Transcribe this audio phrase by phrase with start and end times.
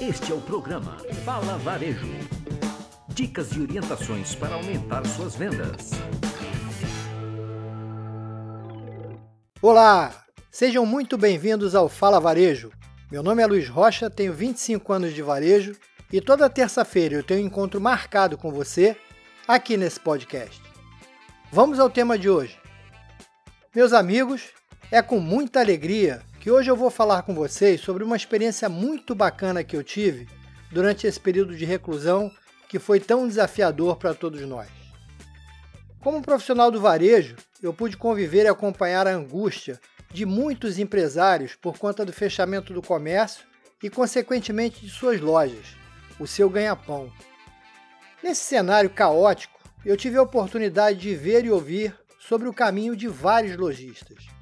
[0.00, 2.06] Este é o programa Fala Varejo.
[3.08, 5.90] Dicas e orientações para aumentar suas vendas.
[9.60, 10.24] Olá!
[10.52, 12.70] Sejam muito bem-vindos ao Fala Varejo.
[13.10, 15.74] Meu nome é Luiz Rocha, tenho 25 anos de varejo
[16.12, 18.96] e toda terça-feira eu tenho um encontro marcado com você
[19.48, 20.62] aqui nesse podcast.
[21.50, 22.56] Vamos ao tema de hoje.
[23.74, 24.44] Meus amigos,
[24.92, 29.14] é com muita alegria que hoje eu vou falar com vocês sobre uma experiência muito
[29.14, 30.28] bacana que eu tive
[30.70, 32.30] durante esse período de reclusão
[32.68, 34.68] que foi tão desafiador para todos nós.
[36.00, 39.80] Como profissional do varejo, eu pude conviver e acompanhar a angústia
[40.12, 43.44] de muitos empresários por conta do fechamento do comércio
[43.82, 45.76] e, consequentemente, de suas lojas,
[46.20, 47.12] o seu ganha-pão.
[48.22, 53.08] Nesse cenário caótico, eu tive a oportunidade de ver e ouvir sobre o caminho de
[53.08, 54.37] vários lojistas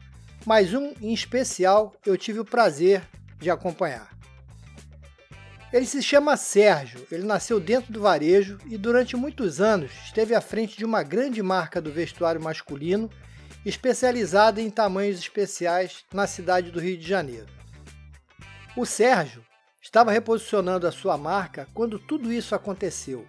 [0.47, 3.03] mas um em especial eu tive o prazer
[3.39, 4.17] de acompanhar.
[5.73, 10.41] Ele se chama Sérgio, ele nasceu dentro do varejo e durante muitos anos esteve à
[10.41, 13.11] frente de uma grande marca do vestuário masculino
[13.65, 17.49] especializada em tamanhos especiais na cidade do Rio de Janeiro.
[18.77, 19.45] O Sérgio
[19.83, 23.27] estava reposicionando a sua marca quando tudo isso aconteceu,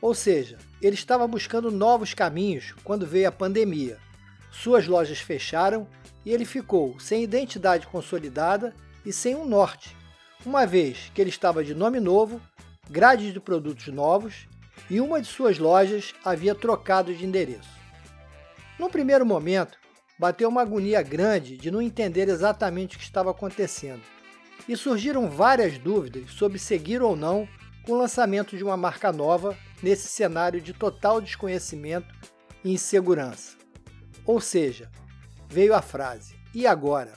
[0.00, 3.98] ou seja, ele estava buscando novos caminhos quando veio a pandemia.
[4.62, 5.86] Suas lojas fecharam
[6.24, 8.72] e ele ficou sem identidade consolidada
[9.04, 9.94] e sem um norte,
[10.46, 12.40] uma vez que ele estava de nome novo,
[12.88, 14.46] grade de produtos novos
[14.88, 17.68] e uma de suas lojas havia trocado de endereço.
[18.78, 19.76] Num primeiro momento,
[20.18, 24.02] bateu uma agonia grande de não entender exatamente o que estava acontecendo,
[24.68, 27.46] e surgiram várias dúvidas sobre seguir ou não
[27.84, 32.14] com o lançamento de uma marca nova nesse cenário de total desconhecimento
[32.64, 33.63] e insegurança.
[34.26, 34.90] Ou seja,
[35.48, 37.12] veio a frase: E agora?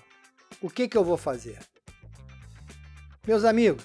[0.62, 1.60] O que, que eu vou fazer?
[3.26, 3.84] Meus amigos,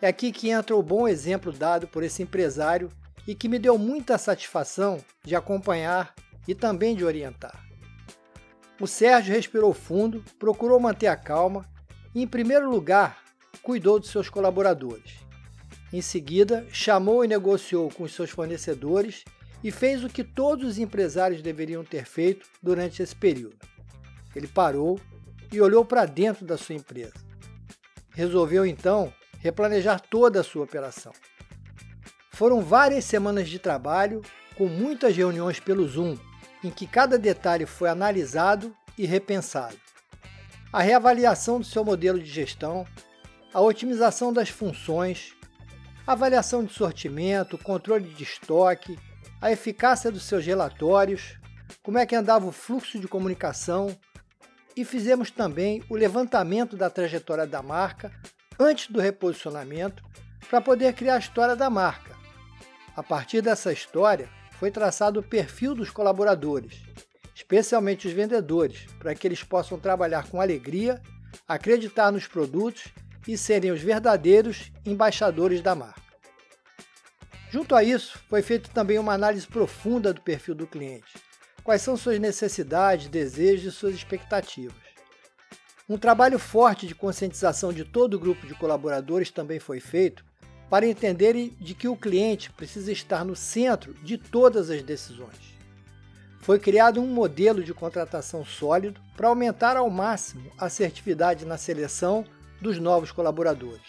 [0.00, 2.90] é aqui que entra o bom exemplo dado por esse empresário
[3.26, 6.14] e que me deu muita satisfação de acompanhar
[6.46, 7.64] e também de orientar.
[8.80, 11.64] O Sérgio respirou fundo, procurou manter a calma
[12.14, 13.22] e, em primeiro lugar,
[13.62, 15.14] cuidou de seus colaboradores.
[15.92, 19.24] Em seguida, chamou e negociou com os seus fornecedores
[19.64, 23.56] e fez o que todos os empresários deveriam ter feito durante esse período
[24.34, 25.00] ele parou
[25.52, 27.14] e olhou para dentro da sua empresa.
[28.10, 31.12] Resolveu então replanejar toda a sua operação.
[32.32, 34.22] Foram várias semanas de trabalho,
[34.56, 36.16] com muitas reuniões pelo Zoom,
[36.62, 39.76] em que cada detalhe foi analisado e repensado.
[40.72, 42.84] A reavaliação do seu modelo de gestão,
[43.52, 45.34] a otimização das funções,
[46.04, 48.98] avaliação de sortimento, controle de estoque,
[49.44, 51.36] a eficácia dos seus relatórios,
[51.82, 53.94] como é que andava o fluxo de comunicação,
[54.74, 58.10] e fizemos também o levantamento da trajetória da marca
[58.58, 60.02] antes do reposicionamento
[60.48, 62.16] para poder criar a história da marca.
[62.96, 66.80] A partir dessa história, foi traçado o perfil dos colaboradores,
[67.34, 71.02] especialmente os vendedores, para que eles possam trabalhar com alegria,
[71.46, 72.84] acreditar nos produtos
[73.28, 76.03] e serem os verdadeiros embaixadores da marca.
[77.54, 81.14] Junto a isso, foi feita também uma análise profunda do perfil do cliente,
[81.62, 84.74] quais são suas necessidades, desejos e suas expectativas.
[85.88, 90.24] Um trabalho forte de conscientização de todo o grupo de colaboradores também foi feito
[90.68, 95.54] para entenderem de que o cliente precisa estar no centro de todas as decisões.
[96.40, 102.24] Foi criado um modelo de contratação sólido para aumentar ao máximo a assertividade na seleção
[102.60, 103.86] dos novos colaboradores,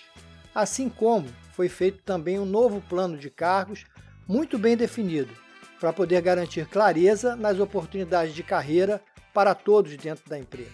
[0.55, 3.85] assim como foi feito também um novo plano de cargos
[4.25, 5.31] muito bem definido,
[5.79, 9.01] para poder garantir clareza nas oportunidades de carreira
[9.33, 10.71] para todos dentro da empresa.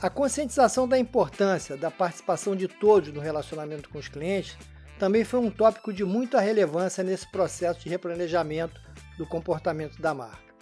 [0.00, 4.56] A conscientização da importância da participação de todos no relacionamento com os clientes
[4.98, 8.80] também foi um tópico de muita relevância nesse processo de replanejamento
[9.18, 10.52] do comportamento da marca.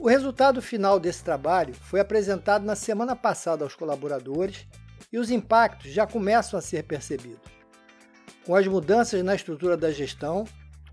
[0.00, 4.66] O resultado final desse trabalho foi apresentado na semana passada aos colaboradores
[5.12, 7.50] e os impactos já começam a ser percebidos.
[8.46, 10.44] Com as mudanças na estrutura da gestão,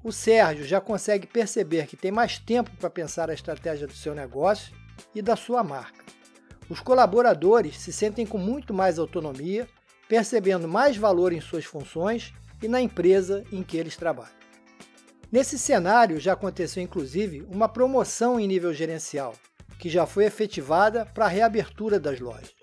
[0.04, 4.14] o Sérgio já consegue perceber que tem mais tempo para pensar a estratégia do seu
[4.14, 4.74] negócio
[5.16, 6.06] e da sua marca.
[6.70, 9.68] Os colaboradores se sentem com muito mais autonomia,
[10.08, 14.38] percebendo mais valor em suas funções e na empresa em que eles trabalham.
[15.32, 19.34] Nesse cenário já aconteceu inclusive uma promoção em nível gerencial,
[19.80, 22.59] que já foi efetivada para a reabertura das lojas.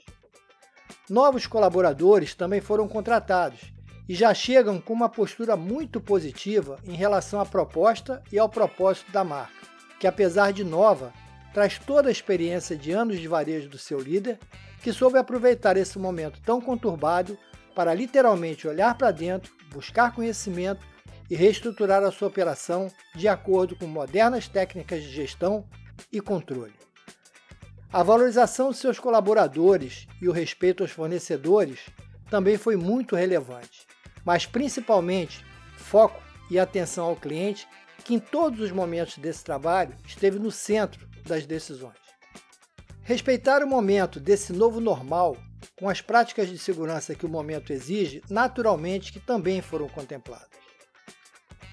[1.09, 3.73] Novos colaboradores também foram contratados
[4.09, 9.13] e já chegam com uma postura muito positiva em relação à proposta e ao propósito
[9.13, 9.53] da marca,
[10.01, 11.13] que apesar de nova,
[11.55, 14.39] traz toda a experiência de anos de varejo do seu líder,
[14.83, 17.39] que soube aproveitar esse momento tão conturbado
[17.73, 20.85] para literalmente olhar para dentro, buscar conhecimento
[21.31, 25.65] e reestruturar a sua operação de acordo com modernas técnicas de gestão
[26.13, 26.75] e controle.
[27.93, 31.81] A valorização de seus colaboradores e o respeito aos fornecedores
[32.29, 33.87] também foi muito relevante,
[34.25, 35.45] mas principalmente
[35.77, 37.67] foco e atenção ao cliente,
[38.05, 41.97] que em todos os momentos desse trabalho esteve no centro das decisões.
[43.03, 45.37] Respeitar o momento desse novo normal
[45.79, 50.49] com as práticas de segurança que o momento exige, naturalmente que também foram contempladas.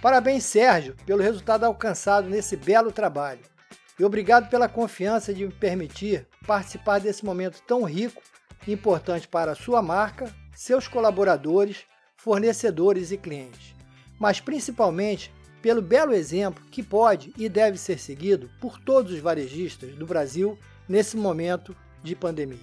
[0.01, 3.52] Parabéns, Sérgio, pelo resultado alcançado nesse belo trabalho.
[3.99, 8.21] E obrigado pela confiança de me permitir participar desse momento tão rico
[8.67, 11.85] e importante para a sua marca, seus colaboradores,
[12.17, 13.75] fornecedores e clientes.
[14.19, 15.31] Mas principalmente
[15.61, 20.57] pelo belo exemplo que pode e deve ser seguido por todos os varejistas do Brasil
[20.89, 22.59] nesse momento de pandemia.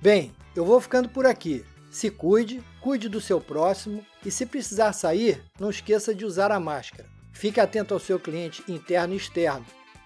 [0.00, 1.64] Bem, eu vou ficando por aqui.
[1.90, 6.60] Se cuide, cuide do seu próximo e se precisar sair, não esqueça de usar a
[6.60, 7.08] máscara.
[7.32, 9.64] Fique atento ao seu cliente interno e externo.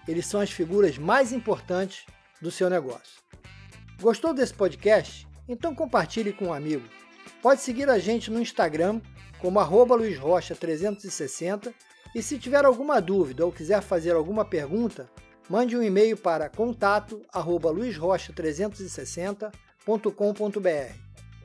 [0.09, 2.07] Eles são as figuras mais importantes
[2.41, 3.21] do seu negócio.
[4.01, 5.27] Gostou desse podcast?
[5.47, 6.87] Então compartilhe com um amigo.
[7.43, 9.01] Pode seguir a gente no Instagram
[9.37, 9.59] como
[9.95, 11.71] luizrocha360
[12.15, 15.07] e se tiver alguma dúvida ou quiser fazer alguma pergunta,
[15.47, 17.21] mande um e-mail para contato
[17.69, 19.53] luizrocha360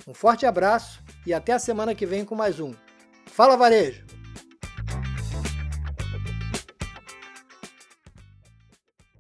[0.07, 2.73] um forte abraço e até a semana que vem com mais um.
[3.27, 4.24] Fala Varejo!